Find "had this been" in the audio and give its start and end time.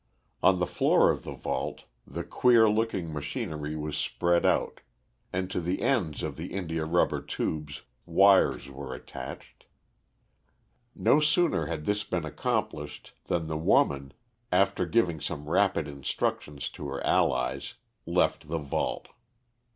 11.67-12.25